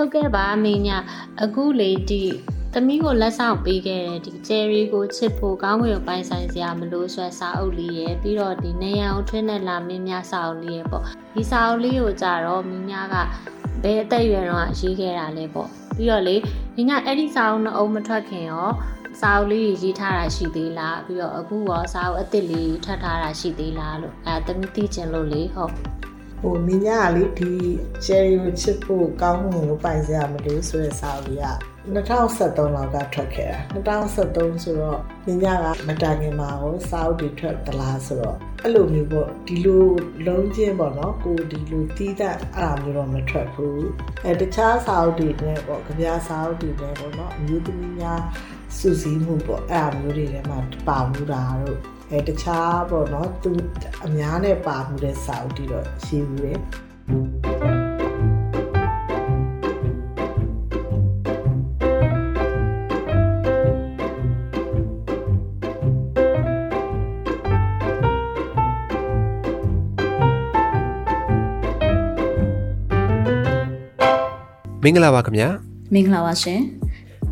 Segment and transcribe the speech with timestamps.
[0.00, 0.90] ဟုတ်ကဲ့ပါမင်းည
[1.42, 2.22] အခုလေဒီ
[2.72, 11.04] သမီးကိုလက်ဆောင်ပေးခဲ့တဲ့ဒီကျယ်ရီကိုချစ်ဖို့ကောင်းကင်ပိုင်ဆိုင်စရာမလို့ဆွဲစာအုပ်လေးရယ်ပြီးတော့ဒီနေရန်ကိုထွင်းနဲ့လာမင်းများစာအုပ်လေးရယ်ပေါ့
[11.34, 13.16] ဒီစာအုပ်လေးကိုကြတော့မင်းများက
[13.82, 16.36] ဘယ်အသက်အရွယ်တော့ရေးခဲ့တာလဲပေါ့ပြီးတော့လေ
[16.74, 18.68] မင်းညအဲ့ဒီစာအုပ်နှစ်အုပ်မထွက်ခင်ရော
[19.20, 25.97] စာအုပ်လေးရေးထားတာရှိသေးလားပြီးတော့အခုရောစာအုပ်အစ်စ်လေးထွက်ထားတာရှိသေးလားလို့အဲသမီးသိချင်လို့လေဟုတ်
[26.42, 27.52] ဟိုမိညာကလေဒီ
[28.04, 31.46] cherry ကိုချစ်ဖို့ကောင်းမှုကိုပိုင်စရာမလိုဆိုတဲ့စာအုပ်က
[31.94, 33.52] 2013လောက်ကထွက်ခဲ့
[33.86, 39.86] တာ2013ဆိုတော့မိညာကမတိုင်ခင်မှာဟိုစာအုပ်တွေထွက်သလားဆိုတော့အဲ့လိုမျိုးပေါ့ဒီလို
[40.26, 43.84] လုံးချင်းပေါ့နော်ကိုဒီလိုတီးတဲ့အဲ့လိုမျိုးတော့မထွက်ဘူး
[44.24, 48.20] အဲတခြားစာအုပ်တွေနဲ့ပေါ့ကြပြစာအုပ်တွေနဲ့ပေါ့နော်အမျိုးသမီးများ
[48.76, 50.58] စူးစီးမှုပေါ့အဲ့လိုမျိုးတွေထဲမှာ
[50.88, 51.78] ပါမှုတာတို့
[52.10, 53.50] အဲတခြားပေါ့နော်သူ
[54.06, 56.58] အများနဲ့ပါမှုတဲ့စာအုပ်တွေတော့ရှိဘူးတယ်
[74.82, 75.48] မင်္ဂလာပါခင်ဗျာ
[75.94, 76.60] မင်္ဂလာပါရှင်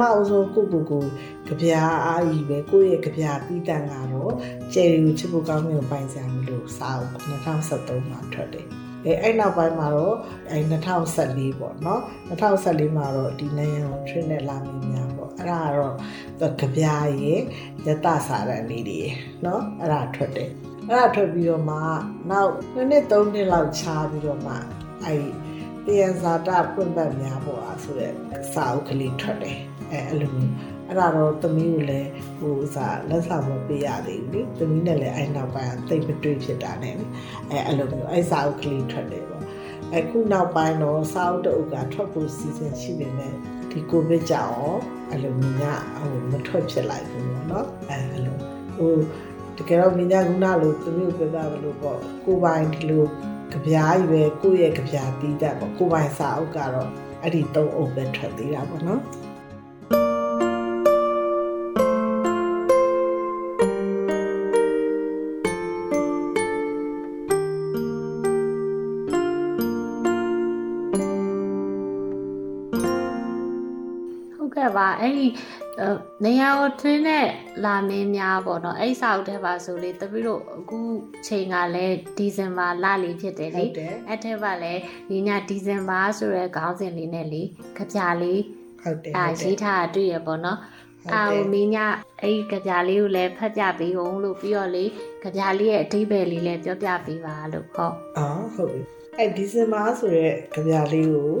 [0.00, 1.04] မအဆုံးကိုကိုကို
[1.46, 4.32] ကြပြာအာကြီးပဲကိုယ့်ရဲ့ကြပြာပြီးတန်ကတော့
[4.72, 7.10] ကျယ်ရီကိုချစ်ဖို့ကောင်းမျိုးပိုင်စရာမလိုစာအုပ်
[7.50, 8.66] 2013မှာထွက်တယ်
[9.06, 10.16] အဲအဲ့နောက်ပိုင်းမှာတော့
[10.50, 17.40] အဲ2014ပေါ့နော်2014မှာတော့ဒီနေရန်ထရင်းနဲ့လာမင်းများပေါ့အဲ့ဒါကတော့ကြပြာရဲ့
[17.86, 19.00] ယတစာရန်လေးတွေ
[19.44, 20.50] နော်အဲ့ဒါထွက်တယ်
[20.88, 21.78] အဲ့ဒါထွက်ပြီးတော့မှ
[22.30, 24.54] နောက်နှစ်နှစ်သုံးနှစ်လောက်ခြားပြီးတော့မှ
[25.04, 25.24] အဲ့
[25.86, 28.12] တရားဇာတာပွင့်ပတ်များပေါ့အားဆိုတဲ့
[28.52, 29.58] စာအုပ်ကလေးထွက်တယ်
[29.90, 30.52] အဲအဲ့လိုမျိုး
[30.88, 36.94] အဲ့ဒါတော့သမီးကိုလည်းဟိုစားလက်ဆောင်မပေးရသေးဘူးလေသမီးနဲ့လည်းအဲ့နောက်ပိုင်းတိတ်မတွေ့ဖြစ်တာနဲ့
[37.50, 39.42] အဲအဲ့လိုမျိုးအဲ့စာအုပ်ကလေးထွက်တယ်ပေါ့
[39.94, 43.32] အခုနောက်ပိုင်းတော့စာအုပ်တအုပ်ကထွက်ဖို့စီစဉ်ရှိပေမဲ့
[43.70, 44.74] ဒီကိုဗစ်ကြောင့်
[45.10, 45.64] အဲ့လိုမျိုးည
[45.98, 48.36] ဟိုမထွက်ဖြစ်လိုက်ဘူးပေါ့နော်အဲအဲ့လို
[48.76, 48.92] ဟို
[49.56, 53.04] တကယ်တော့မိညာကုနာလို့သမီးကိုပြောတာဘလို့ပေါ့ကိုပိုင်ဒီလို
[53.52, 56.90] ကြပြားကြီးပဲကိုယ့်ရဲ့ကြပြားတီးတတ်ပေါ့ကိုပိုင်စာအုပ်ကတော့
[57.22, 59.00] အဲ့ဒီသုံးအုပ်ပဲထွက်သေးတာပေါ့နော်
[75.04, 75.26] အဲ့ဒီ
[76.24, 77.26] နေရာကိုထွင်းတဲ့
[77.64, 80.78] လာမင်းများပေါ့နော်အဲ့စာအုပ်ထဲပါဆိုလေတပည့်တို့အခု
[81.26, 83.64] ချိန်ကလည်းဒီဇင်ဘာလလေးဖြစ်တယ်လေ
[84.08, 87.42] အဲ့ထဲပါလည်းညီညာဒီဇင်ဘာဆိုတဲ့ခေါင်းစဉ်လေးနဲ့လေ
[87.76, 88.42] ကြပြလေး
[88.82, 90.58] ဟုတ်တယ်အာရေးထားတွေ့ရပေါ့နော်
[91.12, 91.22] အာ
[91.52, 91.76] မင်းည
[92.22, 94.84] အဲ့ကြပြလေးကိုလည်းဖတ်ပြပေးအောင်လို့ပြီးတော့လေ
[95.22, 98.80] ကြပြလေးရဲ့အဓိပ္ပာယ်လေးလည်းပြောပြပေးပါလို့ဟုတ်အော်ဟုတ်ပြီ
[99.18, 101.32] အဲ့ဒီဇင်ဘာဆိုတဲ့ကြပြလေးကို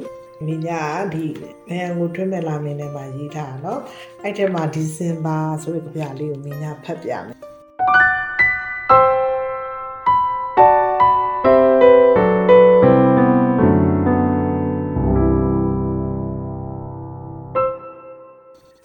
[0.46, 0.82] မိညာ
[1.14, 1.24] ဒီ
[1.68, 3.80] ဘယ်ကိုထွေးမဲ့လာမင်းနဲ့မှရေးထားတာနော်
[4.22, 7.38] အဲ့ထဲမှာဒီဇင်ဘာဆိုတဲ့ကြပြလေးကိုမိညာဖတ်ပြမယ်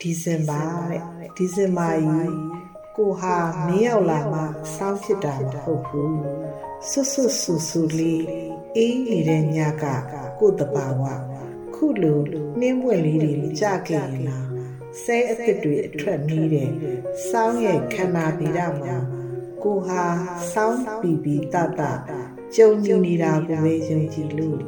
[0.02, 1.02] ဒီဇင်ဘာတဲ့
[1.38, 2.38] ဒီဇင်ဘာကြီး
[2.98, 3.36] ကိုဟာ
[3.68, 4.42] မင်းရောက်လာမှ
[4.76, 6.20] စောင့်ဖြစ်တာမဟုတ်ဘူး
[6.90, 8.26] ဆွဆွဆူဆူလေး
[8.76, 9.86] အေးနေတဲ့ညက
[10.40, 11.04] ကိုတဘာဝ
[11.82, 12.20] ခုလို
[12.60, 14.46] နှင်းပွင့်လေးတွေကြခဲ့ရင်လား
[15.04, 16.72] ဆဲအစ်စ်တွေအထွက်နေတယ်
[17.30, 18.96] စောင်းရဲ့ခန္ဓာဗီဒမှာ
[19.64, 20.04] ကိုဟာ
[20.54, 21.82] စောင်းပီပီတတ
[22.56, 24.60] ကြုံကြည်နေတာကိုပဲယုံကြည်လို့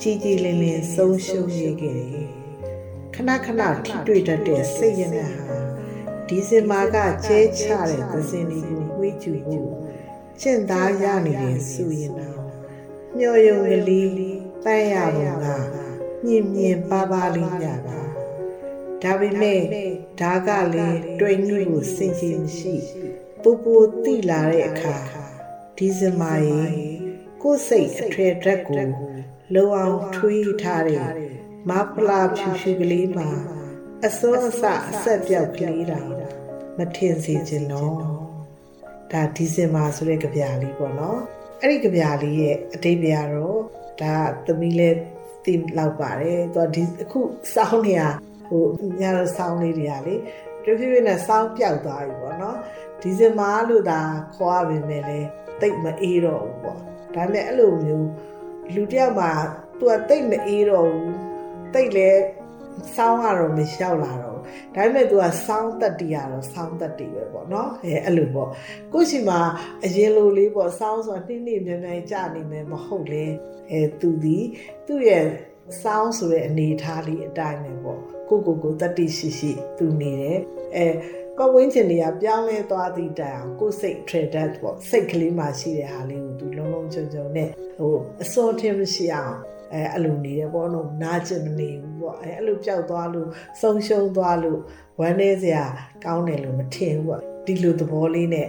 [0.00, 2.28] ကြည်ကြည်လင်လင်ဆုံးရှုံးရခဲ့တယ်
[3.14, 5.56] ခဏခဏထိတွေ့တတ်တဲ့စိတ်ရနဲ့ဟာ
[6.28, 6.96] ဒီဇင်ဘာက
[7.26, 9.70] ကျဲချတဲ့သစင်လေးကိုဝေးကျူဖို့
[10.40, 12.40] ကျင့်သားရနေတယ်ဆိုရင်တော့
[13.16, 14.10] မျော်ယုံကလေး
[14.64, 15.77] ပန်းရပုံက
[16.24, 17.74] မြင်မြင်ပါပါလေးညတာ
[19.02, 19.60] ဒါပေမဲ့
[20.20, 22.74] ဒါကလည်းတွေ့ညိကိုစင်ကြင်ရှိ
[23.42, 23.74] ပူပူ
[24.04, 24.96] တိလာတဲ့အခါ
[25.76, 26.62] ဒီဇမာရေ
[27.42, 28.84] ကိုယ်စိတ်အထွေဓာတ်ကို
[29.54, 31.06] လုံအောင်ထွေးထားတဲ့
[31.68, 33.28] မဖလာဖြူဖြူကလေးမှာ
[34.04, 36.00] အစောအစအဆက်ပြောက်ကလေးတာ
[36.78, 37.92] မထင်စေချင်တော့
[39.12, 41.20] ဒါဒီဇင်ဘာဆိုတဲ့ကြပြာလေးပေါ့နော်
[41.60, 43.60] အဲ့ဒီကြပြာလေးရဲ့အတိတ်ပြတော့
[44.00, 44.14] ဒါ
[44.46, 44.96] သမီးလေး
[45.48, 47.20] သိလောက်ပါတယ်သူကဒီအခု
[47.54, 48.02] စောင်းနေရ
[48.48, 48.64] ဟို
[49.00, 50.14] ညတော့စောင်းလေးတွေကလေ
[50.64, 52.56] တဖြည်းဖြည်းနဲ့စောင်းပြောက်သွားပြီပေါ့နော်
[53.00, 54.00] ဒီဇင်ဘာလို့သာ
[54.36, 55.18] ခေါ်ရပြင်မဲ့လေ
[55.60, 56.78] တိတ်မအေးတော့ဘူးပေါ့
[57.14, 58.08] ဒါပေမဲ့အဲ့လိုမျိုး
[58.74, 59.30] လူတယောက်မှာ
[59.78, 61.14] သူကတိတ်မအေးတော့ဘူး
[61.74, 62.10] တိတ်လဲ
[62.96, 64.27] စောင်းကတော့မလျှောက်လာတော့
[64.74, 68.48] ဒါပေမဲ့ तू ကစောင်းတက်တီရတော့စောင်းတက်တီပဲပေါ့နော်အဲအဲ့လိုပေါ့
[68.92, 69.40] ကိုရှိမှာ
[69.84, 73.24] အရင်လိုလေးပေါ့စောင်းဆိုတာနှင်းနှင်းမြန်မြန်ကြာနေမယ်မဟုတ်လေ
[73.70, 74.38] အဲသူဒီ
[74.86, 75.24] သူ့ရဲ့
[75.82, 80.38] စောင်းဆိုတဲ့အနေအထားလေးအတိုင်းပဲပေါ့ကိုကိုကိုတက်တီရှိရှိသူနေတယ်
[80.76, 80.86] အဲ
[81.38, 87.48] ပတ်ဝန်းကျင်တွေကပြောင်းလဲသွားသည့်တိုင်အောင်ကိုယ်စိတ် trade ပေါ့စိတ်ကလေးမှရှိတဲ့ဟာလေးကိုသူလုံးလုံးချုံချုံနဲ့
[87.78, 89.36] ဟိုအစောထင်းမရှိအောင်
[89.72, 93.28] အဲအဲ့လိုနေတယ်ပေါ့နော်နားကျင်မနေဘူးပေါ့အဲအဲ့လိုပျောက်သွားလို့
[93.60, 94.60] ဆုံးရှုံးသွားလို့
[95.00, 95.64] ဝမ်းနေစရာ
[96.04, 98.48] ကောင်းတယ်လို့မထင်ဘူးပေါ့ဒီလိုသဘောလေးနဲ့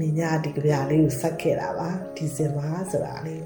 [0.00, 3.44] မြညာဒီကြပြလေးကိုဆက်ခဲ့တာပါဒီစင်ပါဆိုတာလေး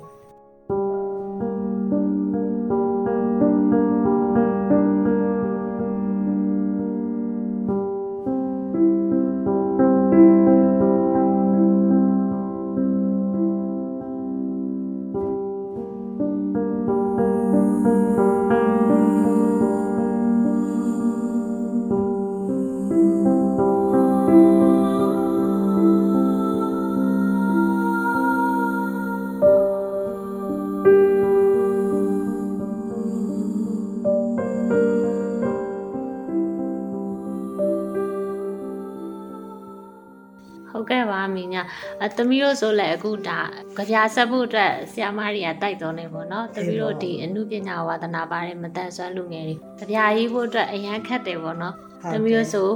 [42.19, 43.39] သမီးတို့ဆိုလည်းအခုဒါ
[43.77, 51.75] ကြပြဆက်ဖို့အတွက်ဆရာမတွေကတိုက်တော်နေပေါ့နော်သမီးတို့ဒီအမှုပညာဝါသနာပါတဲ့မတန်ဆွမ်းလူငယ်တွေကြပြရေးဖို့အတွက်အရန်ခက်တယ်ပေါ့နော်
[52.13, 52.69] သမီးတို့ဆို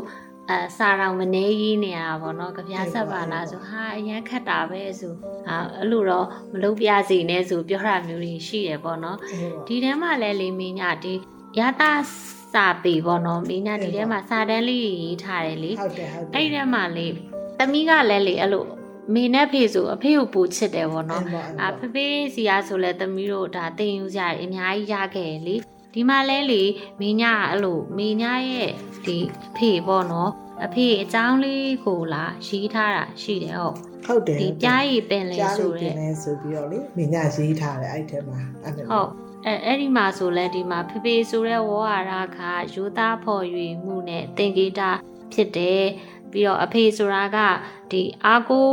[0.50, 5.15] အစာတော်မနေကြီးနေရတာပေါ့နော်ကြပြဆက်ပါလားဆိုဟာအရန်ခက်တာပဲဆို
[5.49, 9.19] အာအဲ့လိုတော့မလုပ်ပြစီနဲ့ဆိုပြောတာမျိုးတွေရှိတယ်ပေါ့နော်
[9.67, 11.15] ဒီထဲမှာလဲလေမင်းညာဒီ
[11.59, 11.93] ရတာ
[12.53, 17.06] စာပေပေါ့နော်မင်းညာဒီထဲမှာစာတန်းလေးရေးထားတယ်လေဟုတ်တယ်ဟုတ်တယ်အဲ့ဒီထဲမှာလေ
[17.59, 18.65] သမီးကလည်းလေအဲ့လို
[19.15, 21.25] မေနဲ့ဖေဆိုအဖေကိုပူချစ်တယ်ဗောနော်
[21.63, 25.57] အာဖေဖေစီကဆိုလဲသမီးတို့ဒါတင်ယူကြတယ်အများကြီးရခဲ့တယ်လေ
[25.95, 26.63] ဒီမှာလဲလေ
[27.01, 28.71] မင်းညာအဲ့လိုမင်းညာရဲ့
[29.07, 29.19] ဒီ
[29.49, 30.31] အဖေဗောနော်
[30.65, 33.75] အဖေအကြောင်းလေးကိုလာရေးထားတာရှိတယ်ဟုတ်
[34.07, 39.09] ဟုတ်တယ်ဒီပြားရည်ပင်လေကြားဆိုလို့ပြတဲ့င်းလဲဆိုပြီးတော့လေမြညာရေးထားတယ်အဲ့ထဲမှာအဲ့ဒါဟုတ်
[39.47, 43.45] အဲအဲ့ဒီမှာဆိုလဲဒီမှာဖေဖေဆိုတဲ့ဝေါ်ဟာရခါယူသားဖော်၍
[43.85, 44.81] မှုနဲ့သင်္ကေတ
[45.33, 45.85] ဖြစ်တယ်
[46.32, 47.38] ပြီးတော့အဖေဆိုတာက
[47.93, 48.69] ဒီအာကို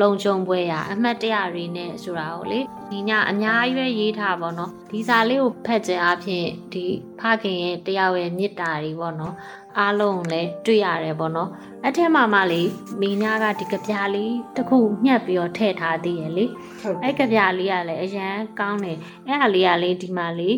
[0.00, 2.60] လုံခြုံပွဲရအမှတ်တရတွေနဲ့ဆိုတာကိုလေ
[2.90, 6.84] ဒီညအများကြီးပဲရေးထားပါတော့ဒီစာလေးကိုဖတ်ခြင်းအပြင်ဒီ
[7.20, 9.34] ဖခင်ရဲ့တယောက်ရဲ့မေတ္တာတွေပေါ့နော်
[9.78, 11.50] အားလုံးလည်းတွေ့ရတယ်ပေါ့နော်
[11.86, 12.62] အထက်မှာမှလေ
[13.00, 16.46] မိညာကဒီကြပြားလေးတစ်ခုညှက်ပြီးတော့ထည့်ထားသေးရဲ့လေ
[16.82, 20.50] ဟုတ်တယ်အဲ့ကပြားလေးကလည်းအရန်ကောင်းတယ်အဲ့ဟာလေးကလေဒီမှာလေ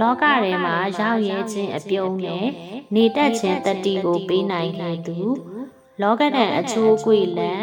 [0.00, 2.46] လောကထဲမှာရောက်ရဲခြင်းအပြုံးနဲ့
[2.94, 5.18] နေတတ်ခြင်းတတိကိုပေးနိုင်ခဲ့သူ
[6.02, 7.54] လောကဒဏ်အချိုးကွေလံ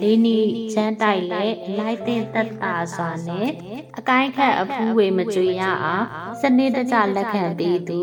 [0.00, 0.38] လေးနီ
[0.72, 3.50] ချမ်းတိုက်လက်လိုက်တဲ့သက်တာစွာနဲ့
[3.98, 6.06] အကိုင်းခတ်အဖူးဝေမကြွေရအောင်
[6.40, 8.00] စနစ်တကျလက်ခံပေးသူ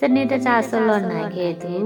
[0.00, 1.76] စနစ်တကျဆွလွတ်နိုင်ခဲ့သူ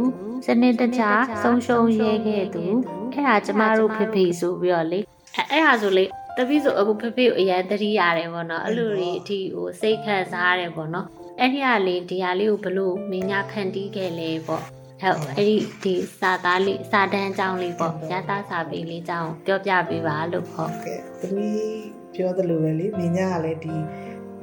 [0.47, 1.03] စနစ်တကျ
[1.43, 2.65] ဆုံးရှုံးရဲခဲ့သူ
[3.13, 5.01] အဲ့ဒါကျမတို့ဖေဖေဆိုပြီးတော့လေ
[5.37, 6.05] အဲ့အဲ့ဟာဆိုလေ
[6.39, 11.07] တပည့်ဆိုအခုဖေဖေကိုအရင်သတိရတယ်ပေါ့နော်အဲ့လိုတွေအထိဟိုစိတ်ခံစားရတယ်ပေါ့နော်
[11.41, 14.63] အဲ့ဒီကလေဒီဟာလေးကိုဘလို့မင်းညာဖန်တီးခဲ့လဲပေါ့
[15.01, 23.75] ဟုတ်အဲ့ဒီဒီစာသားလေးစာတန်းအကြောင်းလေးပေါ့ရတာစာပေလေးအကြောင်းပြောပြပေးပါလို့ဟုတ်ကဲသမီးပြောသလိုပဲလေမြညာကလည်းဒီ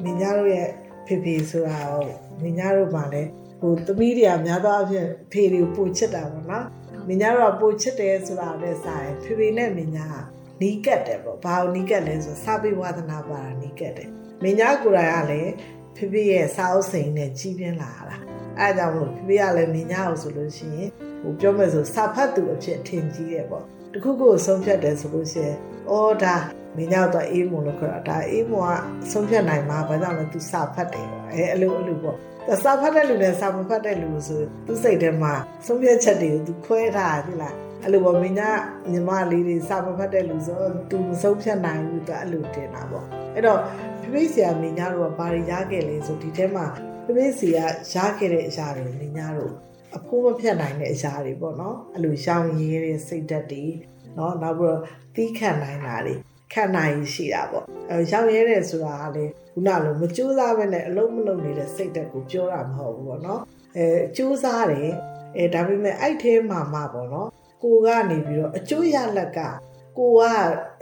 [0.03, 0.69] မြညာတို့ရဲ့
[1.05, 2.05] ဖေဖေဆိုတာကို
[2.43, 3.29] မြညာတို့မှလည်း
[3.61, 6.65] ဟိုသမီးတွေကများသောအားဖြင့်ဖေတွေကိုပိုချစ်တာပေါ့နော်
[7.07, 14.09] မြညာတို့ကပိုချစ်တယ်ဆိုတာလည်းစာရင်ဖေဖေနဲ့မြညာက နီးကတ်တယ်ပေါ့ဘာလို့နီးကတ်လဲဆိုစာပေဝါသနာပါတာနီးကတ်တယ်
[14.43, 15.51] မြညာကိုယ်တိုင်ကလည်း
[15.95, 18.17] ဖေဖေရဲ့စာအုပ်စိန်နဲ့ကြီးပြင်းလာတာ
[18.59, 20.89] အဲဒါကြောင့်မို့ဖေဖေကလည်းမြညာကိုဆိုလို့ရှိရင်
[21.21, 25.57] ဟိုပြောမယ်ဆိုစာဖတ်သူအဖြစ်ထင်ကြီးတယ်ပေါ့တခုခုဆုံးဖြတ်တယ်ဆိုလို့ရှိရင်
[25.89, 26.35] အော်ဒါ
[26.75, 28.77] မင်းရောက်တော့အေးမွန်လို့ခေါ်တာဒါအေးမွန်က
[29.11, 32.15] ဆုံးဖြတ်နိုင်မှာဘာကြောင့်လဲ तू စာဖတ်တယ်ပေါ့အဲအဲ့လိုအဲ့လိုပေါ့
[32.47, 35.33] ဒါစာဖတ်တဲ့လူနဲ့စာမဖတ်တဲ့လူဆိုသူစိတ်ထဲမှာ
[35.65, 38.43] ဆုံးဖြတ်ချက်တွေကို तू ခွဲထားတယ်လား အဲ့လိုပေါ့မင်းက
[38.91, 40.57] ညီမလေးတွေစာမဖတ်တဲ့လူဆို
[40.89, 43.59] तू မဆုံးဖြတ်နိုင်ဘူး तू အဲ့လိုတင်တာပေါ့အဲ့တော့
[44.01, 46.65] ဖိဖိဆရာမင်းညာတို့ကဘာတွေရခဲ့လဲဆိုဒီထဲမှာ
[47.05, 47.59] ဖိဖိစီက
[47.93, 49.53] ရခဲ့တဲ့အရာတွေမင်းညာတို့
[49.97, 53.63] အဖိုးမဖြတ်နိုင်တဲ့အရာတွေပေါ့နော်အဲ့လိုရောင်ရည်တဲ့စိတ်ဓာတ်တွေ
[54.17, 54.81] နော်နောက်ပြီးတော့
[55.15, 56.13] တီးခံနိုင်တာတွေ
[56.53, 63.41] ခံနိုင်ရှိတာပေါ့အဲရောင်ရဲတယ်ဆိုတာကလေခုနလိုမကြိုးစားဘဲနဲ့အလုံးမလုံးနေတဲ့စိတ်ဓာတ်ကိုပြောတာမဟုတ်ဘူးပေါ့နော်
[63.77, 63.85] အဲ
[64.15, 64.89] ကြိုးစားတယ်
[65.37, 67.29] အဲဒါပေမဲ့အဲ့ထဲမှာမှပေါ့နော်
[67.63, 69.39] ကိုကနေပြီးတော့အကျိုးရလက်က
[69.97, 70.21] ကိုက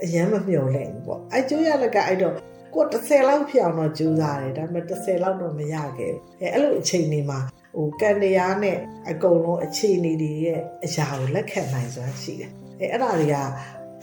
[0.02, 2.34] အရင်မမျှော်လင့်ဘူးပေါ့အကျိုးရလက်ကအဲ့တော့
[2.74, 7.38] ကို30လောက်ဖြစ်အောင်တော့ကြိုးစားတယ်ဒါပေမဲ့30လောက်တော့မရခဲ့ဘူးအဲအဲ့လိုအချိန်တွေမှာ
[7.76, 8.76] ဟိုကန်တရားနဲ့
[9.10, 13.36] အကုန်လုံးအခြေအနေတွေရဲ့အရာကိုလက်ခံနိုင်စွမ်းရှိတယ်အဲအဲ့ဒါတွေက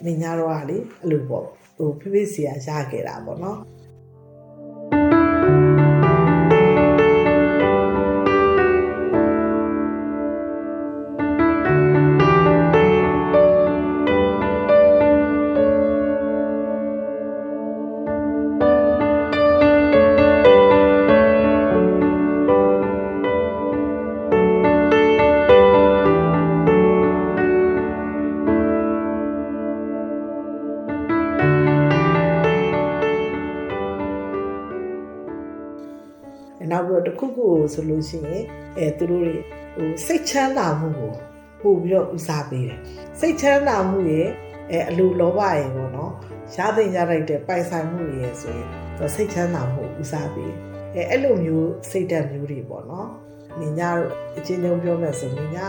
[0.06, 1.46] မင်းညာတော့ကလေအဲ့လိုပေါ့
[1.78, 3.58] ဟိုဖိဖိစီရရခဲ့တာပေါ့နော်
[37.74, 38.44] တစ်ခုခုကိုဆိုလို့ရှိရင်
[38.78, 39.36] အဲသူတို့တွေ
[39.76, 41.12] ဟိုစိတ်ချမ်းသာမှုကို
[41.62, 42.80] ပို့ပြီးတော့ဦးစားပေးတယ်
[43.20, 44.28] စိတ်ချမ်းသာမှုရဲ့
[44.72, 46.12] အဲအလိုလောဘရဲ့ပေါ့နော်
[46.56, 50.54] ရသိရလိုက်တဲ့ပိုင်ဆိုင်မှုရဲ့ဆိုရင်သူစိတ်ချမ်းသာမှုဦးစားပေး
[50.96, 53.08] အဲအဲ့လိုမျိုးစိတ်ဓာတ်မျိုးတွေပေါ့နော်
[53.60, 54.02] မြင်ကြတော့
[54.38, 55.62] အချင်းချင်းပြောမယ်ဆိုမြင်ကြ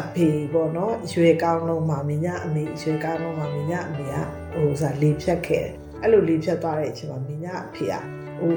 [0.00, 4.14] အဖေပေါ့နော်ရွယ်ကောင်းလုံးမှာမြင်ကြအမေရွယ်ကောင်းလုံးမှာမြင်ကြအမေက
[4.54, 7.94] ဟိုစားလေဖြတ်ခဲ့တယ်အဲ့လိုလေဖြတ်သွားတဲ့အချိန်မှာမြင်ကြအဖေက
[8.40, 8.52] ဟို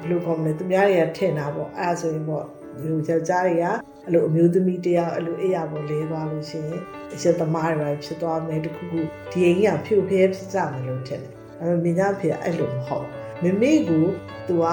[0.00, 2.44] ဘယ်လိုကောင်းလဲသူများတွေကထင်တာပေါ့အဲ့ဒါဆိုရင်ပေါ့
[2.80, 3.66] ဒီယောက်ျားတွေက
[4.04, 6.80] အဲ့လိုအမျိုးသမီးတယောက်အဲ့လိုအိယာပေါ်လဲသွားလို့ရှိရင်
[7.14, 9.00] အချက်သမားတွေပဲဖြစ်သွားမယ်တခုခု
[9.32, 13.06] ဒီအိမ်ကြီးကဖြို့ဖျဲဖြစ်ကြမယ်လို့ထင်တယ်အဲ့တော့မြင်ကြဖေကအဲ့လိုမဟုတ်
[13.42, 14.06] မမေကို
[14.48, 14.66] သူက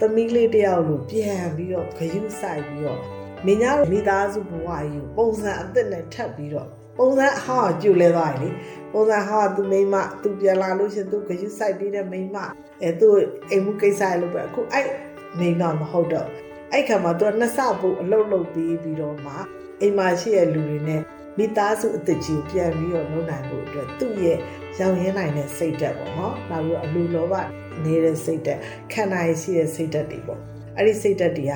[0.00, 3.00] သမီးလေးတယောက်လိုပြန်ပြီးတော့ခရုစိုက်ပြီးတော့
[3.46, 6.68] မင်းများမိသားစုဘဝကြီးကိုပုံစံအသစ်နဲ့ထပ်ပြီးတော့
[6.98, 8.48] ပုံစံအဟောင်းကျူလဲသွားတယ်လေ
[8.96, 12.36] ပုံစံဟောင်းကသူမိမသူပြန်လာလို့ရှင်သူခရုစိုက်ပြီးတဲ့မိမ
[12.82, 13.08] အဲသူ
[13.50, 14.86] အိမ်မှုကိစ္စရလို့ပဲအခုအဲ့
[15.38, 16.28] မိမမဟုတ်တော့
[16.72, 19.32] အဲ့ခါမှာသူကနှစ်ဆပို့အလုတ်လုတ်ပြီးပြီးတော့မှ
[19.80, 21.02] အိမ်မှာရှိတဲ့လူတွေနဲ့
[21.38, 24.38] မိသားစုအသက်ကြီးကိုပြန်ပြီးတော့လုပ်နိုင်ဖို့အတွက်သူ့ရဲ့
[24.78, 27.34] ရောင်ရင်းနိုင်တဲ့စိတ်ဓာတ်ပေါ့နော်နောက်ပြီးတော့အလူလောဘ
[27.84, 28.60] နေတဲ့စိတ်ဓာတ်
[28.92, 30.40] ခံနိုင်ရှိတဲ့စိတ်ဓာတ်တွေပေါ့
[30.76, 31.54] အဲ့ဒီစိတ်ဓာတ်တွေက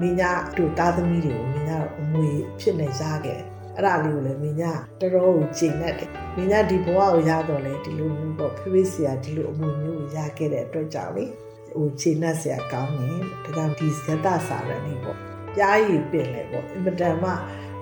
[0.00, 11.24] မင်းညာတို့သားသမီးတွေကိုမင်းညာအမွေဖြစ်နေရခဲ့ အဲ့ဒါလေးကိုလည်းမင်းညာတော်တော်ကိုကျင့်တတ်တယ်မင်းညာဒီဘဝကိုရတော့လေဒီလိုမျိုးပေါ့ဖေးဖေးဆရာဒီလိုအမွေမျိုးကိုရခဲ့တဲ့အတွက်ကြောင့်လေ
[11.74, 15.18] ဟိုခြေနှက်ဆရာကောင်းတယ်ဒါကြောင့်ဒီဇတစာရဏီပေါ့
[15.54, 17.30] ပြားရည်ပင်လေပေါ့အင်မတန်မှ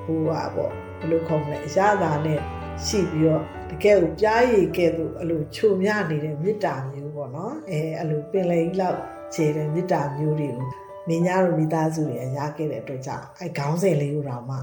[0.05, 2.41] ဟိုဟာပေါ့ဘယ်လိုခေါ်မလဲအရသာနဲ့
[2.87, 8.99] ရှိပြီးတော့တကယ်ကိုပြားရည်ကဲ့သို့အဲ့လိုခြုံမြနေတဲ့မေတ္တာမျိုးပေါ့နော်အဲအဲ့လိုပင်လေကြီးလောက်
[9.35, 10.67] ခြေတဲ့မေတ္တာမျိုးတွေကို
[11.09, 14.57] မင်းများတို့မိသားစုတွေရခဲ့တဲ့အတွက်ကြောင့်အဲခေါင်းစဉ်လေးကိုတော့မှ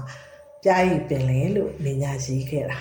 [0.64, 2.78] ပြားရည်ပင်လေလို့မင်းများရေးခဲ့တာ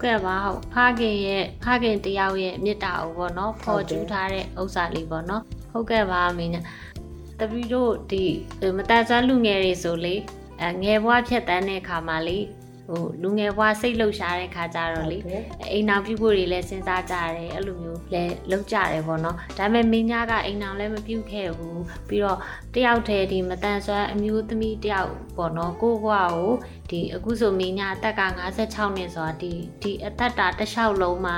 [0.00, 6.52] ဟုတ်ကဲ့ပါဟုတ်ဖခင်ရဲ့ဖခင်တယောက်ရဲ့မေတ္တာကိုပေါ့နော်ဖော်ကျူးထားတဲ့ဥစ္စာလေးပေါ့နော်ဟုတ်ကဲ့ပါအမင်း
[7.38, 8.24] တပီတို့ဒီ
[8.76, 10.14] မတန်ဆွမ်းလူငယ်တွေဆိုလေ
[10.62, 12.38] အငယ်ဘွားဖြတ်တန်းတဲ့ခါမှာလေ
[12.90, 15.18] ဟိုလူငယ်ဘွားစိတ်လှုပ်ရှားတဲ့ခါကြတော့လေ
[15.72, 22.38] အိမ်နောက်ပြုဖို့တွေလည်းစဉ်းစားကြတယ်အဲ့လိုမျိုးလည်းလုပ်ကြတယ်ပေါ့နော်ဒါပေမဲ့မင်းညာကအိမ်နောက်လည်းမပြုတ်ခဲ့ဘူးပြီးတော့
[22.74, 26.52] တယောက်တည်းဒီမတန်ဆွမ်းအမျိုးသမီးတယောက်ပေါ့နော်ကိုဘွားကို
[26.90, 28.22] ဒီအခုဆိုမင်းညာအသက်က
[28.60, 31.36] 56နှစ်ဆိုတာဒီဒီအသက်တာတစ်လျှောက်လုံးမှာ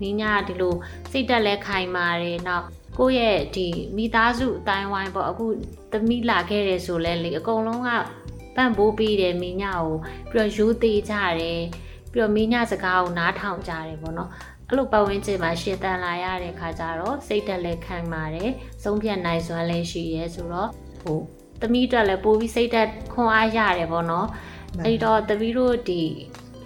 [0.00, 0.74] မင်းညာကဒီလို
[1.10, 2.66] စိတ်တက်လဲခိုင်ပါတယ်နောက်
[2.98, 3.66] ကိုယ့်ရဲ့ဒီ
[3.96, 5.46] မိသားစုအတိုင်းဝိုင်းပေါ့အခု
[5.92, 7.90] သမီးလာခဲ့တယ်ဆိုလဲလေအကုန်လုံးက
[8.56, 9.96] ပန့်ပိုးပေးတယ်မင်းညာကို
[10.30, 11.60] ပြီးတော့ရိုးသေးကြတယ်
[12.12, 14.30] ပြီးတော့မင်းညာစကားကိုနားထောင်ကြတယ်ပေါ့နော်
[14.68, 18.50] အဲ့လိုပတ်ဝန်းကျင်မှာရှင်းတန်လာရတဲ့ခါကျတော့စိတ်တက်လက်ခံပါတယ်
[18.82, 20.70] ဆုံးဖြတ်နိုင်စွမ်းလည်းရှိရဲဆိုတော့
[21.02, 21.18] ဟို
[21.60, 24.28] သမီးအတွက်လည်းပိုပြီးစိတ်တက်ခွန်အားရတယ်ပေါ့နော်
[24.84, 26.02] အဲ့တော့သမီးတို့ဒီ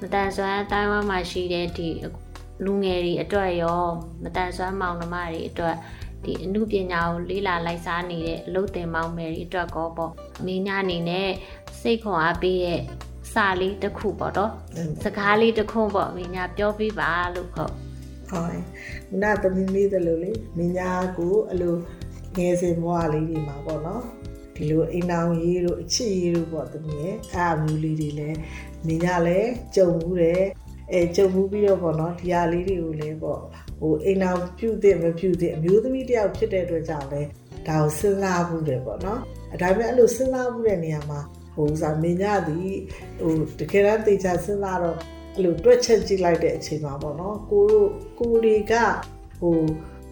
[0.00, 1.88] မတန်စွမ်းအတိုင်းဝမ်းမှာရှိတဲ့ဒီ
[2.64, 3.82] လူငယ်တွေအတွက်ရော
[4.22, 5.76] မတန်စွမ်းမောင်နှမတွေအတွက်
[6.24, 10.12] ဒီအမှုပညာကိုလေးလာလိုက်စားနေတဲ့အလုပ်တင်မောင်မယ်တွေအတွက်ကောပေါ့
[10.46, 11.30] မင်းညာအနေနဲ့
[11.80, 12.80] စိတ်ခွန်အားပေးတဲ့
[13.32, 14.52] စာလေးတစ်ခုပေါ့တော့
[15.04, 17.72] စကားလေးတစ်ခုပေါ့မင်းညာပြောပြပါလို့ဟုတ်
[18.30, 18.58] ဟုတ်
[19.08, 21.74] ခုနသမီးမေးတယ်လို့လေမင်းညာကိုအလို
[22.36, 24.02] ငယ်စဉ်ဘဝလေးတွေမှာပေါ့နော်
[24.54, 28.38] ဒီလိုအိမ်အောင်ရေးတို့အချစ်ရေးတို့ပေါ့သမီးရဲ့အာမျိုးလေးတွေလည်း
[28.86, 30.42] မင်းညာလည်းကြုံဘူးတယ်
[30.92, 33.42] အဲကြုံမှုပြီးတော့ပေါ့နော်ဒီဟာလေးတွေကိုလည်းပေါ့ဟ
[33.80, 37.22] ဟိုအိမ်အောင်ပြုတဲ့မပြုတဲ့အမျိုးသမီးတယောက်ဖြစ်တဲ့အတွက်ကြောင့်လဲ
[37.68, 39.20] ဒါကိုစဉ်းစားမှုတယ်ပေါ့နော်
[39.52, 41.20] အဲဒါပေမဲ့အဲ့လိုစဉ်းစားမှုတဲ့နေရာမှာ
[41.54, 42.72] ဟိုစာမင်းညသည်
[43.20, 44.98] ဟိုတကယ်တမ်းတေချာစဉ်းစားတော့
[45.34, 48.74] အဲ့လိုတွက်ချက်ကြည့်လိုက်တဲ့အချိန်မှာပေါ့နော်ကိုတို့ကိုတွေက
[49.40, 49.56] ဟို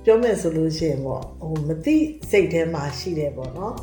[0.05, 1.97] ပြောမယ်ဆိုလို့ရှိရင်ပေါ့ဟိုမသိ
[2.31, 3.75] စိတ်ထဲမှာရှိတယ်ပေါ့နော်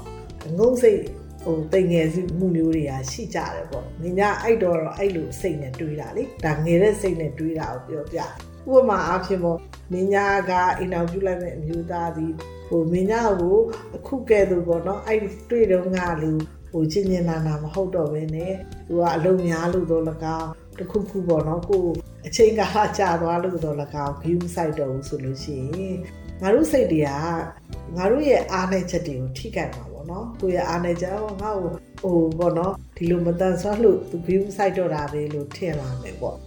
[0.58, 1.00] ငုံစိတ်
[1.44, 8.20] ဟိုတိမ်ငယ်စုမှုမျိုးတွေကရှိကြတယ်ပေါ့။ညီညာအဲ့တော့အဲ့လိုစိတ်နဲ့တွေးတာလေ။ဒါငယ်တဲ့စိတ်နဲ့တွေးတာကိုပြောပြ။
[8.74, 9.58] ဥပမာအားဖြင့်ပေါ့
[9.94, 12.28] ညီညာကအိမ်အောင်ပြုလိုက်တဲ့အမျိုးသားဒီ
[12.68, 13.58] ဟိုမင်းညာကို
[13.96, 16.32] အခုကဲ့သို့ပေါ့နော်အဲ့တွေ့တော့ငါလူ
[16.72, 18.54] ဟိုချင်းချင်းနာနာမဟုတ်တော့ဘဲနဲ့
[18.88, 20.48] သူကအလုံးများလို့တော့လကောက်
[20.80, 21.86] တခုခုပေါ့နော်ကို
[22.28, 25.98] အချိန်ကဟာကြာသွားလို့တော့လကောက် view site တော့ဘူးဆိုလို့ရှိရင်
[26.42, 27.10] ငါတို့စိတ်တွေက
[27.98, 31.72] ငါတို့ရဲ့အားနဲ့ချက်တွေကိုထိခိုက်မှာပေါ့နော်ကိုရဲ့အားနဲ့ချက်ဟောငါ့ကို
[32.02, 36.38] ဟိုပေါ့နော်ဒီလိုမတန်ဆွမ်းလို့သူ view site တော့တာပဲလို့ထင်လာမယ်ပေါ့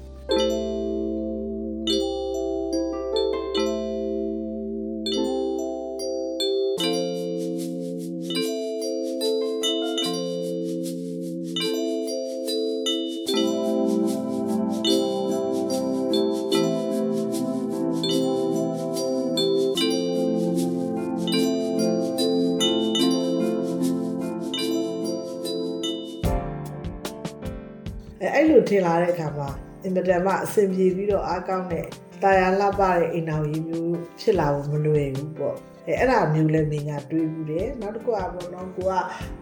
[28.90, 29.48] အဲ့လိုထင်လာတဲ့အခါမှာ
[29.84, 31.86] အင်မတန်မှအဆင်ပြေပြီးတော့အားကောင်းတဲ့
[32.22, 38.92] တာယာလှပတဲ့အိမ်တော်ကြီးမျိုးဖြစ်လာဖို့မလွယ်ဘူးပေါ့အဲအဲ့ဒါမျိုးလည်းမင်းကတွေးဘူးတယ်နောက်တစ်ခုကပေါ့နော်ကိုက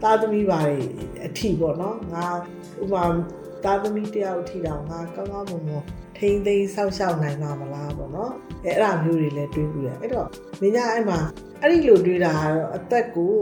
[0.03, 0.59] သားသမီးပါ
[1.27, 2.27] အထီပေါ့နော်ငါ
[2.83, 3.05] ဥပမာ
[3.65, 5.85] သားသမီးတယောက်အထီတော့ငါကောင်းကောင်းမွန်မွန်
[6.19, 8.33] ထိမ့်သိမ်းဆောက်ရှောက်နိုင်မှာမလားပေါ့နော်
[8.65, 10.29] အဲအဲ့ဒါမျိုးတွေလည်းတွေးဘူးတယ်အဲ့တော့
[10.61, 11.19] မင်းကအဲ့မှာ
[11.61, 13.33] အဲ့ဒီလိုတွေးတာကတော့အသက်ကို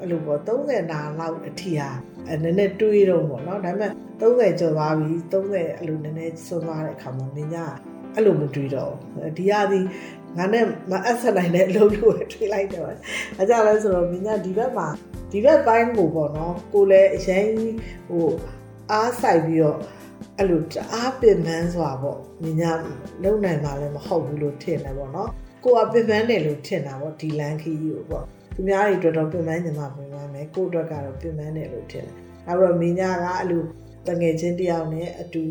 [0.00, 1.90] အဲ့လိုပေါ့30နာလောက်အထီဟာ
[2.28, 3.90] အဲနည်းနည်းတွေးတော့ပေါ့နော်ဒါပေမဲ့
[4.20, 7.56] 30ကျော်သွားပြီ30အဲ့လိုနည်းနည်းစွန့်သွားတဲ့အခါမှာမင်းက
[8.14, 9.80] အဲ့လိုမတွေးတော့ဘူးဒီဟာဒီ
[10.36, 12.88] ငါနဲ့မအပ်ဆက်နိုင်တဲ့အလုပ်လို့တွေးလိုက်တော့
[13.38, 14.88] အဲကြောင့်လဲဆိုတော့မင်းကဒီဘက်မှာ
[15.32, 17.46] ဒီဘက်ပိုင်းကိုပေါ့နော်ကိုလည်းအရင်
[18.08, 18.26] ဟို
[18.90, 19.78] အားဆိုင်ပြီးတော့
[20.38, 22.64] အဲ့လိုတအားပင်ပန်းစွာပေါ့မင်းက
[23.22, 25.30] လုံနိုင်မှာလည်းမဟုတ်ဘူးလို့ထင်တယ်ပေါ့နော်
[25.64, 32.14] ကိုကပင်ပန်းတယ်လို့ထင်တာပေါ့ဒီလန်ခီးကိုပေါ့ သူများတွေအတွက်တော့ပြင်ပန်းနေမှာပြင်ပန်းမယ်ကို့အတွက်ကတော့ပြင်ပန်းတယ်လို့ထင်တယ်။
[32.46, 33.62] နောက်ပြီးတော့မိညာကအလို
[34.08, 35.42] တငယ်ချင်းတယောက်နဲ့အတူ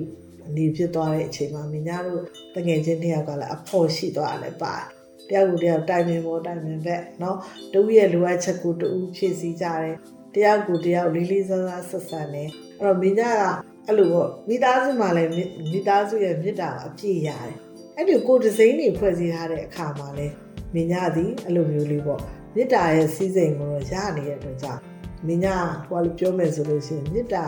[0.56, 2.22] နေဖြစ်သွားတဲ့အချိန်မှာမိညာတို့
[2.56, 4.86] တငယ်ချင်းတယောက်ကလည်းအဖို့ရှိသွားတယ်လည်းပါတယ်။
[5.30, 7.38] တယောက်ကိုတယောက်တိုင်ပင်ပေါ်တိုင်ပင်ဘက်နော်
[7.74, 9.96] တူရဲ့လိုအပ်ချက်ကိုတူဖြည့်ဆည်းကြတယ်။
[10.36, 13.44] တယောက်ကိုတယောက်လေးလေးစားစားဆက်ဆံတယ်။အဲ့တော့မိညာက
[13.88, 15.32] အဲ့လိုပေါ့မိသားစုမှလည်း
[15.72, 17.56] မိသားစုရဲ့မြစ်တာအပြည့်ရတယ်။
[17.96, 20.28] အဲ့ဒီကိုယ်ဒဇိန်းတွေဖွဲ့စည်းထားတဲ့အခါမှာလဲ
[20.76, 22.22] မိညာသည်အဲ့လိုမျိုးလေးပေါ့
[22.56, 24.82] မြစ်တာရဲ့စီးစိမ်ကိုတော့ရနေတဲ့အတွက်ကြောင့်
[25.28, 25.48] မင်းည
[25.88, 27.46] ဟိုလိုပြောမယ်ဆိုလို့ရှိရင်မြစ်တာ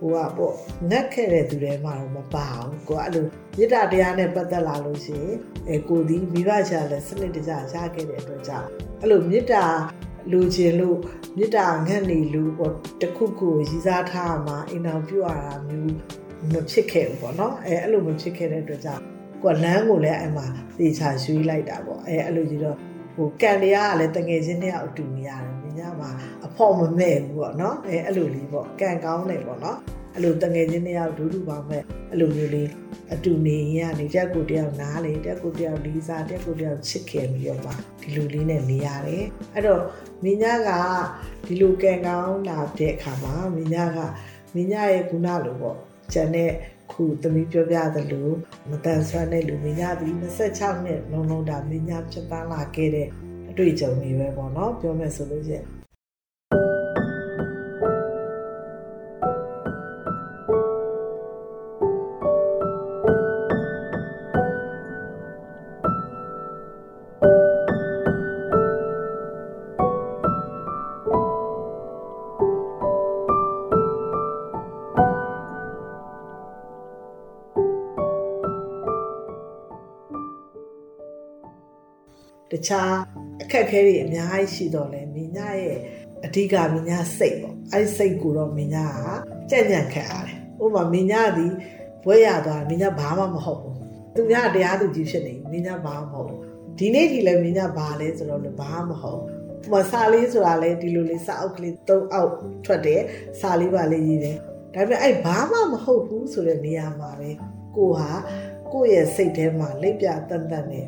[0.00, 0.54] ဟိုကပေါ့
[0.90, 3.24] ငတ်ခဲ့တဲ့သူတွေမှတော့မပါဘူးကိုကအဲ့လို
[3.56, 5.34] မြစ်တာတရားနဲ့ပတ်သက်လာလို့ရှိရင်
[5.68, 8.68] အဲကိုဒီမိဘရှာလည်းစနစ်တကျရခဲ့တဲ့အတွက်ကြောင့်
[9.00, 9.64] အဲ့လိုမြစ်တာ
[10.32, 10.98] လူချင်းလို့
[11.38, 15.94] မြစ်တာငတ်နေလို့ပေါ့တခုခုရည်စားထားမှာအိမ်အောင်ပြုရတာမျိုး
[16.52, 19.02] မဖြစ်ခဲ့ဘူးပေါ့နော်အဲအဲ့လိုမဖြစ်ခဲ့တဲ့အတွက်ကြောင့်
[19.42, 20.46] ကိုကလမ်းကိုလည်းအဲ့မှာ
[20.78, 22.76] သေချာရွှေ့လိုက်တာပေါ့အဲအဲ့လိုကြီးတော့
[23.16, 26.10] ဟိုကန်တရားကလည်းတငယ်ချင်းတယောက်အတူနေရတယ်ညမှာ
[26.46, 29.78] အဖို့မမဲ့ဘူးပေါ့နော်အဲအဲ့လိုလေးပေါ့ကန်ကောင်းတယ်ပေါ့နော်
[30.14, 32.68] အဲ့လိုတငယ်ချင်းတယောက်ဒူးဒူပါမဲ့အဲ့လိုမျိုးလေး
[33.14, 39.24] အတူနေရင်ကနေတက်ကိုတယောက်နားလေတက်ကိုတယောက်လီစာတက်ကိုတယောက်ချစ်ခင်ပြီးတော့ပါဒီလိုလေးနဲ့နေရတယ်
[39.54, 39.82] အဲ့တော့
[40.24, 40.70] မင်းညာက
[41.46, 43.98] ဒီလိုကန်ကောင်းလာတဲ့အခါမှာမင်းညာက
[44.54, 45.76] မင်းညာရဲ့ခုနလိုပေါ့
[46.12, 46.50] ကျန်တဲ့
[46.92, 48.28] ခုသမီးပြောပြသလို
[48.70, 50.08] မတန်ဆွမ်းတဲ့လူမင်းညာဒီ
[50.46, 53.08] 26နှစ်လုံးလုံးတာမင်းညာဖြစ်သားလာခဲ့တဲ့
[53.50, 55.66] အတွေ့အကြုံတွေပဲပေါ့နော်ပြောမယ်ဆိုလို့ရှိရင်
[82.68, 82.94] ခြား
[83.42, 85.78] အခက်အခဲတွေအများကြီးရှိတော့လဲမင်းညရဲ့
[86.24, 91.52] အဓိကမင်းညစိတ်ပေါ့အဲဒီစိတ်ကိုတော့မင်းညကကြက်ညံခံရတယ်ဥပမာမင်းညသည်
[92.04, 93.76] ဘွဲရသွားမင်းညဘာမှမဟုတ်ဘူး
[94.14, 96.40] သူများတရားသူကြီးဖြစ်နေမင်းညဘာမှမဟုတ်ဘူး
[96.78, 102.32] ဒီနေ့ဒီလည်းမင်းညဘာလဲဆိုတော့လည်းဘာမှမဟုတ်ဘူးမစာလေးဆိုတာလဲဒီလိုလေးစာအုပ်ကလေး၃အောက်
[102.64, 103.02] ထွက်တယ်
[103.40, 104.36] စာလေးပါလေးရေးတယ်
[104.74, 107.30] ဒါပေမဲ့အဲ့ဘာမှမဟုတ်ဘူးဆိုတဲ့နေရာမှာပဲ
[107.76, 108.10] ကိုဟာ
[108.72, 110.86] ကိုယ့်ရဲ့စိတ်ထဲမှာလက်ပြတန်တန်နဲ့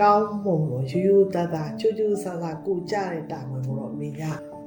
[0.00, 4.22] ကောင်းမွန်မွန်ရိုးရိုးသားသားချူချူဆာဆာကိုကြတဲ့တာဝန်ကိုတော့အမေက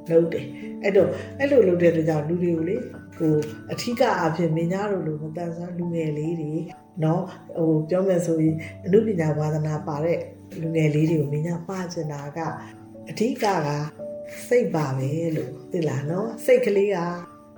[0.09, 0.45] လုပ်တယ်
[0.83, 1.09] အဲ့တော့
[1.39, 2.75] အဲ့လိုလုပ်တဲ့အတွက်ကြောင့်လူတွေကိုလေ
[3.17, 3.33] ဟို
[3.71, 6.53] အထီးကအဖြစ်မင်းသားတို့လိုမတန်ဆန်းလူငယ်လေးတွေ
[7.03, 7.23] နော်
[7.57, 10.19] ဟိုပြောမယ်ဆိုရင်အမှုပညာဝါသနာပါတဲ့
[10.61, 12.39] လူငယ်လေးတွေကိုမင်းသားပါချင်တာက
[13.09, 13.69] အထီးကက
[14.47, 16.97] စိတ်ပါပဲလို့သိလားနော်စိတ်ကလေးက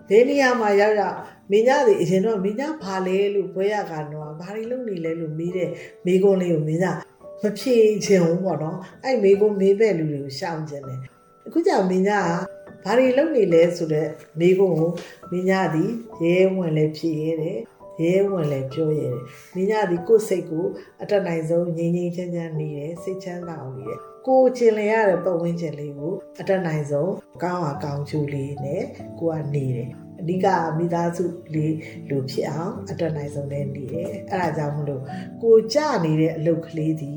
[0.09, 1.17] ဘယ်နေရာမှာရောက်ရောက်
[1.51, 5.69] မင်းသားတွေအရင်တော့မင်းသားဘာလဲလို့ဘွဲရကတော့ဘာတွေလုပ်နေလဲလို့မေးတဲ့
[6.05, 6.97] မိကုံးလေးကိုမင်းသား
[7.43, 10.99] မဖြေချင်ဘူးပေါ့နော်အဲ့မိကုန်းမေးတဲ့လူတွေကိုရှောင်ချင်တယ်
[11.47, 12.21] အခုကြောင့်မင်းညာ
[12.83, 14.91] ကဘာတွေလုပ်နေလဲဆိုတော့မိကုန်းကို
[15.31, 15.91] မင်းညာသည်
[16.23, 17.59] ရဲဝင်လဲဖြေရတယ်
[18.03, 19.19] ရဲဝင်လဲပြောရတယ်။
[19.55, 20.65] မိညာဒီကိုယ်စိတ်ကို
[21.01, 27.11] အတတ်နိုင်ဆုံးငြိမ်ငြိမ်ချမ်းချမ်းနေတယ်စိတ်ချမ်းသာအောင်နေတယ်။ကိုကျင်လည်ရတဲ့ပတ်ဝန်းကျင်လေးကိုအတတ်နိုင်ဆုံး
[27.43, 28.83] ကောင်းအောင်ကောင်းချူလေးနဲ့
[29.19, 30.46] ကိုကနေတယ်။ အဓိက
[30.78, 31.24] မိသားစု
[31.54, 31.76] လေး
[32.08, 35.02] လူဖြစ်အောင်အတတ်နိုင်ဆုံးနဲ့နေတယ်။အဲဒါကြောင့်မလို့
[35.42, 37.12] ကိုကြနေတဲ့အလုပ်ကလေးဒီ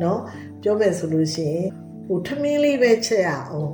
[0.00, 0.18] เนาะ
[0.62, 1.66] ပြောမယ်ဆိုလို့ရှိရင်
[2.06, 3.72] ဟိုထမင်းလေးပဲချက်ရအောင်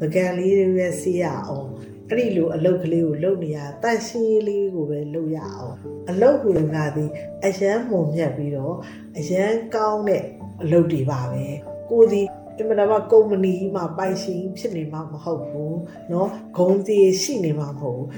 [0.00, 1.68] ပကံလေးတွေပဲစီးရအောင်
[2.10, 5.76] အဲ့ဒီလိုအလုတ်ကလေးကိုလုပ်နေရတန့်ရှင်းလေးကိုပဲလုပ်ရအောင်
[6.10, 7.10] အလုတ်ကိုငါသည်
[7.44, 8.76] အရန်ပုံမြတ်ပြီးတော့
[9.18, 10.24] အရန်ကောင်းတဲ့
[10.62, 11.44] အလုတ်တွေပါပဲ
[11.90, 12.22] ကိုဒီ
[12.58, 15.78] အမှန်တော့ကုမ္ပဏီမှာပိုင်ရှင်ဖြစ်နေမှာမဟုတ်ဘူး
[16.10, 18.08] เนาะဂုံစီရှိနေမှာမဟုတ်ဘူး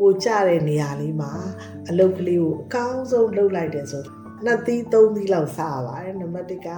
[0.00, 1.32] ကိုကြတဲ့နေရာလေးမှာ
[1.88, 4.02] အလုတ်ကလေးကိုအကောင်းဆုံးလုပ်လိုက်တယ်ဆို
[4.44, 6.68] နှစ်သီးသုံးသီးလောက်စားရပါတယ်နံပါတ်1က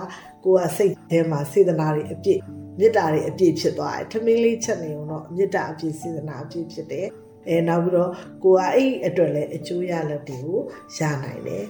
[0.45, 2.41] ကိုကစိတ်ထဲမှာစေတနာတွေအပြည့်
[2.79, 7.07] မေတ္တာတွေအပြည့်ဖြစ်သွားတယ်ထမင်းလေးချက်နေအောင်တော့မေတ္တာအပြည့်စေတနာအပြည့်ဖြစ်တယ်
[7.49, 8.11] အဲနောက်ပြီးတော့
[8.43, 10.61] ကိုကအဲ့အတွက်လည်းအကျိုးရလက်တွေကို
[10.99, 11.65] ရနိုင်တယ်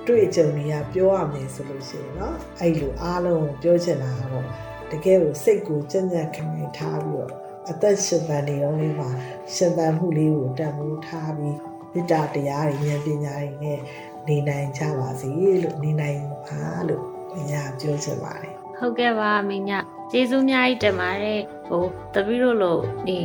[0.07, 4.45] တွေ့ကြုံတွေကပြောရမယ်ဆိုလို့ရှိရင်เนาะအဲ့လိုအားလုံးကိုပြောချင်တာကတော့
[4.91, 7.31] တကယ်ကိုစိတ်ကိုကြံ့ကြံ့ခံခံထားပြီးတော့
[7.69, 9.09] အသက်ရှင်သန်နေတော့လေးမှာ
[9.55, 11.57] ရှင်သန်မှုလေးကိုတန်ဖိုးထားပြီး
[11.93, 13.79] မေတ္တာတရားတွေဉာဏ်ပညာတွေနဲ့
[14.27, 15.29] နေနိုင်ကြပါစေ
[15.63, 19.71] လို့နေနိုင်ပါလို့မိညာပြောချင်ပါတယ် ဟုတ်ကဲ့ပါမင်းည
[20.11, 23.19] ကျေးဇူးအများကြီးတင်ပါတယ်ဟိုတပည့်တို့လို့ဒီ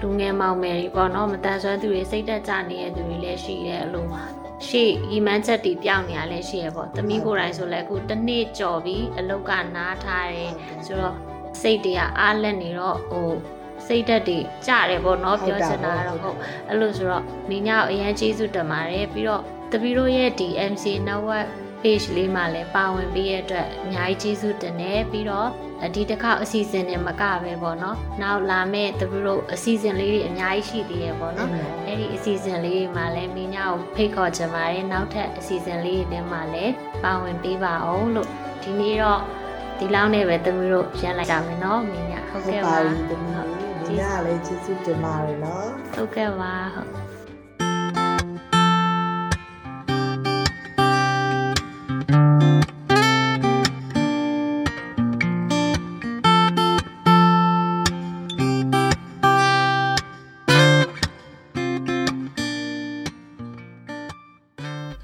[0.00, 4.04] လူငယ်မောင်မယ်တွေပေါ့နော်မတန်ဆွမ်းသူတွေစိတ်တက်ကြနေတဲ့သူတွေလည်းရှိတယ်အလို
[4.67, 10.53] ရှေ့ရီမန်းချက်တီပြောင်းနေရလဲရှိရပေါ့သမီးကိုယ်တိုင်ဆိုလဲအခုတစ်နေ့ကြော်ပြီးအလုတ်ကနားထားတယ်
[10.85, 11.15] ဆိုတော့
[11.61, 13.31] စိတ်တွေကအားလက်နေတော့ဟို
[13.87, 16.37] စိတ်တက်တွေကြတယ်ပေါ့နော်ပြောချင်တာကတော့ဟုတ်
[16.69, 21.47] အဲ့လိုဆိုတော့မင်းညအရန်ကျေးဇူးတင်ပါတယ်ပြီးတော့တပီတို့ရဲ့ဒီ MC network
[21.83, 25.49] page လေးမှာလည်းပါဝင်ပြီးရတဲ့အတွက်အများကြီးကျေးဇူးတင်တယ်ပြီးတော့
[25.95, 31.49] ဒီတစ်ခါအစီအစဉ်နဲ့မကပဲပေါ့နော်နောက်လာမဲ့သူတို့အစီအစဉ်လေးတွေအများကြီးရှိသေးရပေါ့နော်
[31.85, 38.29] အဲ့ဒီအစီအစဉ်လေးတွေမှာလည်းမိညာကိုဖိတ်ခေါ်ချင်ပါတယ်နောက်ထပ်အစီအစဉ်လေးတွေထဲမှာလည်းပါဝင်ပေးပါအောင်လို့
[38.63, 39.21] ဒီနေ့တော့
[39.79, 47.02] ဒီလောက်နဲ့ပဲသူတို့ရန်လိုက်တာမယ်နော်မိညာဟုတ်ကဲ့ပါဟုတ်ကဲ့ပါမိညာလည်းကျေးဇူးတင်ပါတယ်နော်ဟုတ်ကဲ့ပါဟုတ်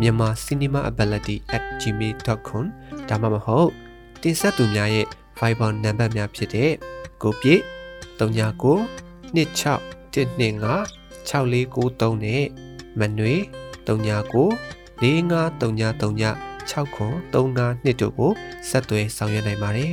[0.00, 2.64] မြန်မာ cinemaability@gmail.com
[3.08, 3.70] ဒါမှမဟုတ်
[4.22, 5.06] တင်ဆက်သူများရဲ့
[5.38, 6.72] Viber နံပါတ်များဖြစ်တဲ့
[7.22, 7.62] ကိုပြည့်
[8.18, 8.78] 39
[9.34, 12.44] 26 125 6493နဲ့
[12.98, 13.34] မနွေ
[13.86, 14.50] 39
[15.00, 16.34] 453939
[16.70, 18.32] 6935နှစ်တို့ကို
[18.68, 19.92] ဆက်သွယ်ဆောင်ရွက်နိုင်ပါတယ်